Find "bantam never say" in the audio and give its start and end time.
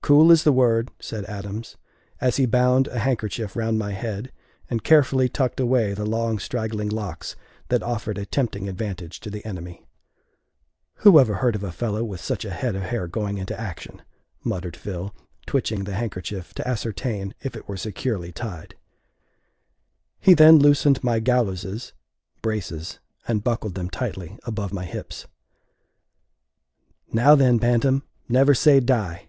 27.58-28.80